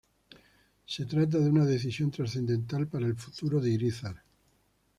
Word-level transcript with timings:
Se 0.83 1.05
trata 1.05 1.37
de 1.37 1.47
una 1.51 1.63
decisión 1.63 2.09
transcendental 2.09 2.87
para 2.87 3.05
el 3.05 3.15
futuro 3.15 3.59
de 3.61 3.69
Irizar. 3.69 4.15